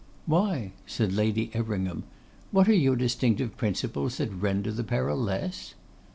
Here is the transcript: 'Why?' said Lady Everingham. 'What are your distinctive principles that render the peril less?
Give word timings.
'Why?' 0.25 0.71
said 0.87 1.13
Lady 1.13 1.51
Everingham. 1.53 2.05
'What 2.49 2.67
are 2.67 2.73
your 2.73 2.95
distinctive 2.95 3.55
principles 3.55 4.17
that 4.17 4.33
render 4.33 4.71
the 4.71 4.83
peril 4.83 5.15
less? 5.19 5.75